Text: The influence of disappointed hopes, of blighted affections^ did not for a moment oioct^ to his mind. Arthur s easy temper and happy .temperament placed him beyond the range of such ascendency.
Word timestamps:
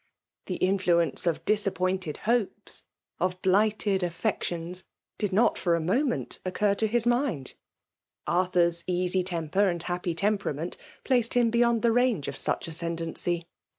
The 0.47 0.55
influence 0.55 1.27
of 1.27 1.45
disappointed 1.45 2.17
hopes, 2.25 2.85
of 3.19 3.39
blighted 3.43 4.01
affections^ 4.01 4.83
did 5.19 5.31
not 5.31 5.59
for 5.59 5.75
a 5.75 5.79
moment 5.79 6.39
oioct^ 6.43 6.77
to 6.77 6.87
his 6.87 7.05
mind. 7.05 7.53
Arthur 8.25 8.65
s 8.69 8.83
easy 8.87 9.21
temper 9.21 9.67
and 9.69 9.83
happy 9.83 10.15
.temperament 10.15 10.75
placed 11.03 11.35
him 11.35 11.51
beyond 11.51 11.83
the 11.83 11.91
range 11.91 12.27
of 12.27 12.35
such 12.35 12.67
ascendency. 12.67 13.45